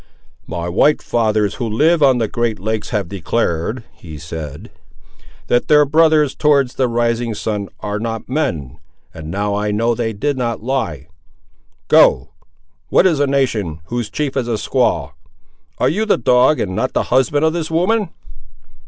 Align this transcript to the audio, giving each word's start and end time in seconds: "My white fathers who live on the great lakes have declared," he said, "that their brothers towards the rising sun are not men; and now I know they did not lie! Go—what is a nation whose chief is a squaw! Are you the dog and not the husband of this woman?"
"My 0.47 0.67
white 0.67 0.99
fathers 0.99 1.53
who 1.61 1.69
live 1.69 2.01
on 2.01 2.17
the 2.17 2.27
great 2.27 2.57
lakes 2.59 2.89
have 2.89 3.07
declared," 3.07 3.83
he 3.93 4.17
said, 4.17 4.71
"that 5.45 5.67
their 5.67 5.85
brothers 5.85 6.33
towards 6.33 6.73
the 6.73 6.87
rising 6.87 7.35
sun 7.35 7.69
are 7.81 7.99
not 7.99 8.27
men; 8.27 8.79
and 9.13 9.29
now 9.29 9.53
I 9.53 9.69
know 9.69 9.93
they 9.93 10.11
did 10.11 10.39
not 10.39 10.63
lie! 10.63 11.05
Go—what 11.87 13.05
is 13.05 13.19
a 13.19 13.27
nation 13.27 13.81
whose 13.89 14.09
chief 14.09 14.35
is 14.35 14.47
a 14.47 14.55
squaw! 14.57 15.11
Are 15.77 15.87
you 15.87 16.07
the 16.07 16.17
dog 16.17 16.59
and 16.59 16.75
not 16.75 16.93
the 16.93 17.03
husband 17.13 17.45
of 17.45 17.53
this 17.53 17.69
woman?" 17.69 18.09